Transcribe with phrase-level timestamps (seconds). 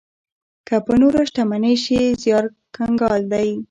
[0.67, 3.49] که په نوره شتمنۍ شي، زيار کنګال دی.